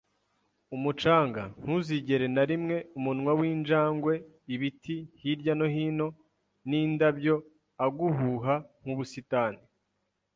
[0.75, 4.13] umucanga, ntuzigere na rimwe umunwa w'injangwe,
[4.53, 6.07] ibiti hirya no hino,
[6.69, 7.35] n'indabyo
[7.85, 9.61] a-guhuha nk'ubusitani